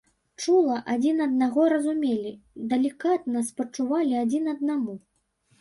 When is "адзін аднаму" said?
4.23-4.99